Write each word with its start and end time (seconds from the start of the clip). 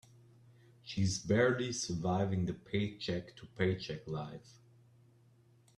She 0.81 1.03
is 1.03 1.19
barely 1.19 1.71
surviving 1.71 2.47
the 2.47 2.55
paycheck 2.55 3.35
to 3.35 3.45
paycheck 3.55 4.07
life. 4.07 4.57